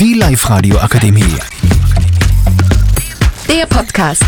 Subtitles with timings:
[0.00, 1.38] Die Live-Radio Akademie.
[3.48, 4.22] Der Podcast.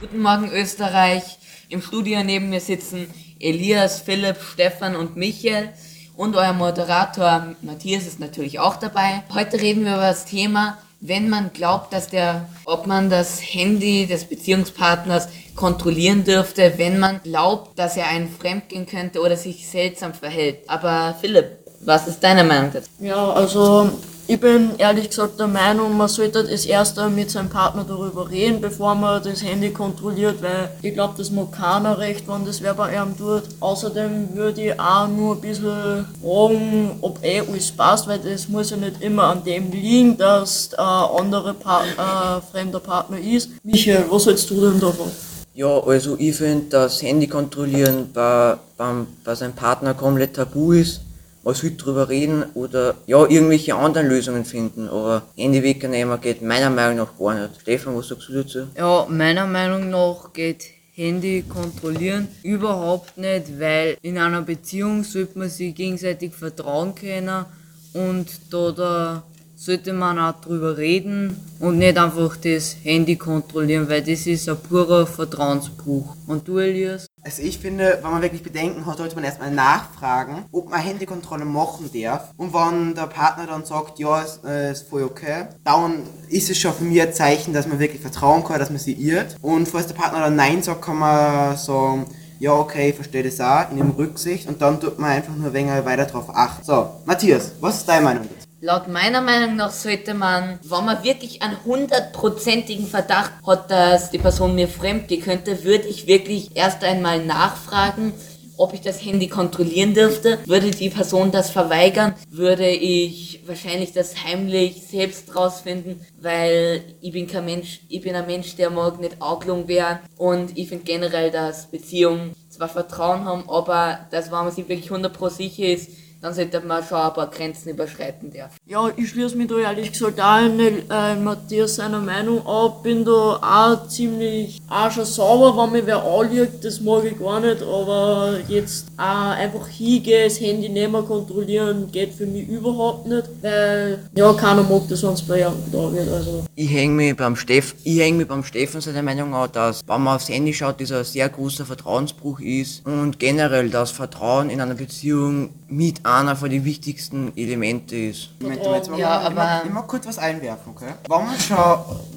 [0.00, 1.22] Guten Morgen Österreich.
[1.70, 3.06] Im Studio neben mir sitzen
[3.38, 5.70] Elias, Philipp, Stefan und Michael.
[6.14, 9.22] Und euer Moderator Matthias ist natürlich auch dabei.
[9.32, 14.06] Heute reden wir über das Thema, wenn man glaubt, dass der, ob man das Handy
[14.06, 20.12] des Beziehungspartners kontrollieren dürfte, wenn man glaubt, dass er einen fremdgehen könnte oder sich seltsam
[20.12, 20.68] verhält.
[20.68, 22.88] Aber Philipp, was ist deine Meinung dazu?
[23.00, 23.90] Ja, also
[24.26, 28.60] ich bin ehrlich gesagt der Meinung, man sollte das erst mit seinem Partner darüber reden,
[28.60, 32.74] bevor man das Handy kontrolliert, weil ich glaube, das mag keiner recht, wenn das wer
[32.74, 33.42] bei einem tut.
[33.58, 38.70] Außerdem würde ich auch nur ein bisschen fragen, ob eh alles passt, weil das muss
[38.70, 43.50] ja nicht immer an dem liegen, dass ein anderer Part äh, fremder Partner ist.
[43.64, 45.10] Michael, was hältst du denn davon?
[45.54, 51.00] Ja, also ich finde, dass Handy kontrollieren bei, beim, bei seinem Partner komplett tabu ist.
[51.42, 54.88] Man sollte drüber reden oder ja, irgendwelche anderen Lösungen finden.
[54.88, 57.60] Aber Handy wegnehmen geht meiner Meinung nach gar nicht.
[57.60, 58.66] Stefan, was sagst du dazu?
[58.76, 65.48] Ja, meiner Meinung nach geht Handy kontrollieren überhaupt nicht, weil in einer Beziehung sollte man
[65.48, 67.46] sich gegenseitig vertrauen können
[67.94, 69.22] und da, da
[69.56, 74.56] sollte man auch drüber reden und nicht einfach das Handy kontrollieren, weil das ist ein
[74.56, 76.16] purer Vertrauensbruch.
[76.26, 77.06] Und du, Elias?
[77.22, 81.44] Also ich finde, wenn man wirklich Bedenken hat, sollte man erstmal nachfragen, ob man Handykontrolle
[81.44, 82.32] machen darf.
[82.38, 86.58] Und wenn der Partner dann sagt, ja, ist, äh, ist voll okay, dann ist es
[86.58, 89.36] schon für mich ein Zeichen, dass man wirklich vertrauen kann, dass man sie irrt.
[89.42, 92.06] Und falls der Partner dann Nein sagt, kann man sagen,
[92.38, 95.48] ja, okay, ich verstehe das auch, ich nehme Rücksicht und dann tut man einfach nur
[95.48, 96.64] ein wenig weiter drauf achten.
[96.64, 98.28] So, Matthias, was ist deine Meinung?
[98.62, 104.18] Laut meiner Meinung nach sollte man, wenn man wirklich einen hundertprozentigen Verdacht hat, dass die
[104.18, 108.12] Person mir fremd gehen könnte, würde ich wirklich erst einmal nachfragen,
[108.58, 110.40] ob ich das Handy kontrollieren dürfte.
[110.44, 117.26] Würde die Person das verweigern, würde ich wahrscheinlich das heimlich selbst rausfinden, weil ich bin
[117.26, 121.30] kein Mensch, ich bin ein Mensch, der mag nicht Augelung werden und ich finde generell,
[121.30, 125.88] dass Beziehungen zwar Vertrauen haben, aber dass wenn man sich wirklich 100% sicher ist,
[126.20, 128.56] dann sollte man schon ein paar Grenzen überschreiten dürfen.
[128.66, 132.72] Ja, ich schließe mich da ehrlich gesagt auch in äh, Matthias seiner Meinung an.
[132.82, 137.40] Bin da auch ziemlich auch schon sauber, wenn mir wer anliegt, das mag ich gar
[137.40, 143.24] nicht, aber jetzt auch einfach hingehen, das Handy nehmen, kontrollieren, geht für mich überhaupt nicht,
[143.40, 146.08] weil ja, keiner mag das, wenn es bei jemandem da wird.
[146.08, 146.44] Also.
[146.54, 150.02] Ich hänge mich beim Steff, ich häng mich beim Stefan seiner Meinung an, dass, wenn
[150.02, 154.60] man aufs Handy schaut, das ein sehr großer Vertrauensbruch ist und generell das Vertrauen in
[154.60, 158.30] einer Beziehung mit einer von den wichtigsten Elemente ist.
[158.40, 160.92] Moment, Moment, jetzt Ja, mal, aber- ich mag kurz was einwerfen, okay?
[161.08, 161.56] Wenn man schon,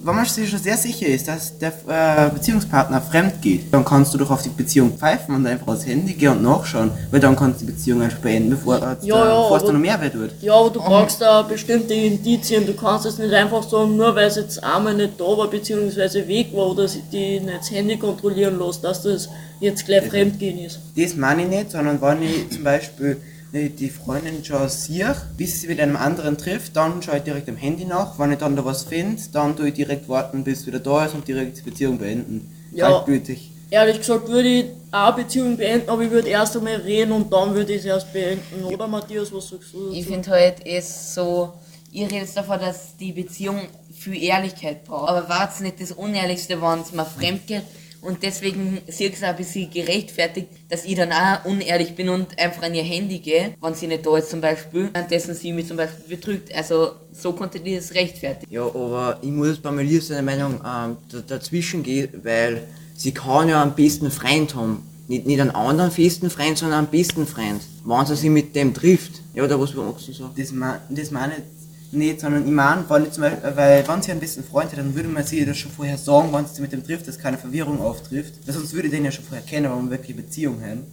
[0.03, 4.13] wenn man sich schon sehr sicher ist, dass der äh, Beziehungspartner fremd geht, dann kannst
[4.13, 7.35] du doch auf die Beziehung pfeifen und einfach aufs Handy gehen und nachschauen, weil dann
[7.35, 9.79] kannst du die Beziehung einfach beenden, bevor, äh, Ja, ja, bevor es da aber- noch
[9.81, 10.31] mehr wird.
[10.41, 12.65] Ja, aber du brauchst da bestimmte Indizien.
[12.65, 16.27] Du kannst es nicht einfach sagen, nur weil es jetzt einmal nicht da war, beziehungsweise
[16.27, 19.29] weg war oder sie die nicht das Handy kontrollieren lässt, dass das
[19.59, 20.79] jetzt gleich Fremdgehen ist.
[20.95, 23.17] Das meine ich nicht, sondern wenn ich zum Beispiel
[23.53, 27.56] die Freundin schon sehe, bis sie mit einem anderen trifft, dann schaue ich direkt am
[27.56, 28.18] Handy nach.
[28.18, 31.06] Wenn ich dann da was finde, dann tue ich direkt warten, bis es wieder da
[31.06, 32.52] ist und direkt die Beziehung beenden.
[32.74, 32.90] Ja.
[32.90, 33.52] Kaltblütig.
[33.69, 37.31] Ehrlich gesagt würde ich auch eine Beziehung beenden, aber ich würde erst einmal reden und
[37.31, 38.64] dann würde ich es erst beenden.
[38.66, 39.97] Oder Matthias, was sagst du dazu?
[39.97, 41.53] Ich finde halt es so,
[41.91, 45.09] ihr redet davon, dass die Beziehung viel Ehrlichkeit braucht.
[45.09, 47.64] Aber war es nicht das Unehrlichste, wenn es mal fremd geht?
[48.03, 52.09] Und deswegen sehe ich es auch ein bisschen gerechtfertigt, dass ich dann auch unehrlich bin
[52.09, 55.53] und einfach an ihr Handy gehe, wenn sie nicht da ist zum Beispiel, währenddessen sie
[55.53, 56.53] mich zum Beispiel betrügt.
[56.53, 58.53] Also so konnte die das rechtfertigen.
[58.53, 62.64] Ja, aber ich muss bei Melia seiner Meinung ähm, da- dazwischen gehen, weil
[62.96, 64.84] sie kann ja einen besten Freund haben.
[65.08, 67.62] Nicht, nicht einen anderen festen Freund, sondern einen besten Freund.
[67.85, 69.22] Wenn sie sich mit dem trifft.
[69.34, 70.31] Ja, oder was magst du sagen?
[70.38, 71.44] Das, ma- das meine ich
[71.93, 75.09] nicht, sondern wenn ich zum Beispiel, weil wenn sie einen besten Freund hat, dann würde
[75.09, 78.33] man sie das schon vorher sagen, wenn sie mit dem trifft, dass keine Verwirrung auftrifft.
[78.45, 80.85] Weil sonst würde den ja schon vorher kennen, wenn wir wirklich Beziehung haben.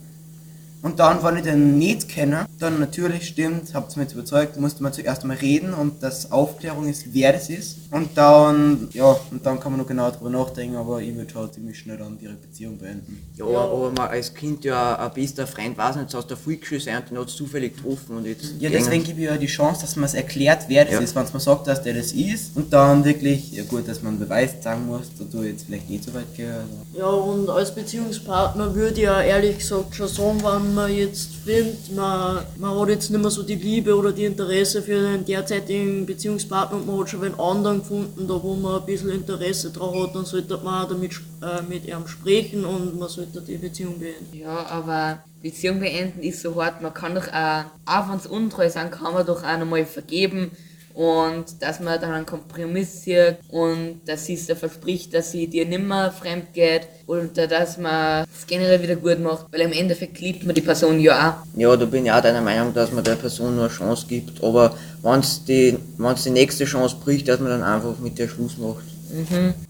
[0.83, 4.59] Und dann, wenn ich den nicht kenne, dann natürlich stimmt, habt ihr mich jetzt überzeugt,
[4.59, 7.77] musste man zuerst einmal reden und dass Aufklärung ist, wer das ist.
[7.91, 11.53] Und dann, ja, und dann kann man noch genau drüber nachdenken, aber ich würde schon
[11.53, 13.21] ziemlich schnell dann ihre Beziehung beenden.
[13.35, 16.97] Ja, aber man als Kind ja ein bester Freund weiß nicht, aus der Volksschule sein
[16.97, 18.53] und den hat es zufällig getroffen und jetzt.
[18.59, 20.99] Ja, deswegen gebe ich ja die Chance, dass man es erklärt, wer das Ja.
[21.01, 22.55] ist, wenn es man sagt, dass der das ist.
[22.57, 26.05] Und dann wirklich, ja gut, dass man Beweis sagen muss, da du jetzt vielleicht nicht
[26.05, 26.25] so weit.
[26.39, 26.97] Also.
[26.97, 31.35] Ja, und als Beziehungspartner würde ich ja ehrlich gesagt schon sagen, wenn wenn man jetzt
[31.45, 35.25] findet, man, man hat jetzt nicht mehr so die Liebe oder die Interesse für den
[35.25, 39.71] derzeitigen Beziehungspartner und man hat schon einen anderen gefunden, da wo man ein bisschen Interesse
[39.71, 43.99] drauf hat, dann sollte man damit, äh, mit ihm sprechen und man sollte die Beziehung
[43.99, 44.37] beenden.
[44.37, 46.81] Ja, aber Beziehung beenden ist so hart.
[46.81, 50.51] Man kann doch auch, auch wenn es untreu sind, kann man doch auch nochmal vergeben
[50.93, 55.65] und dass man dann einen Kompromiss sieht und dass sie sich verspricht, dass sie dir
[55.65, 60.45] nimmer fremd geht und dass man es generell wieder gut macht, weil im Endeffekt liebt
[60.45, 61.59] man die Person ja auch.
[61.59, 64.43] Ja, da bin ich auch deiner Meinung, dass man der Person nur eine Chance gibt,
[64.43, 68.27] aber wenn es die, wenn's die nächste Chance bricht, dass man dann einfach mit der
[68.27, 68.83] Schluss macht.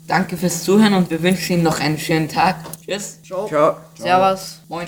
[0.08, 2.58] Danke fürs Zuhören und wir wünschen Ihnen noch einen schönen Tag.
[2.86, 3.18] Tschüss.
[3.24, 3.48] Ciao.
[3.48, 3.78] Ciao.
[3.98, 4.60] Servus.
[4.70, 4.88] Moin.